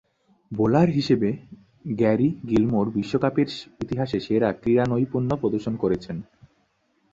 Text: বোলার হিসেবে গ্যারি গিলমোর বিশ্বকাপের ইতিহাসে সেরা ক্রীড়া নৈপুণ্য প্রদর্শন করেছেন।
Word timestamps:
বোলার 0.51 0.89
হিসেবে 0.89 1.29
গ্যারি 1.99 2.29
গিলমোর 2.49 2.87
বিশ্বকাপের 2.95 3.49
ইতিহাসে 3.79 4.17
সেরা 4.19 4.49
ক্রীড়া 4.53 4.85
নৈপুণ্য 4.89 5.31
প্রদর্শন 5.41 5.73
করেছেন। 5.75 6.17